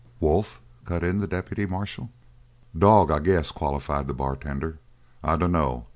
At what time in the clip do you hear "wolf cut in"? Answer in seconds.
0.19-1.19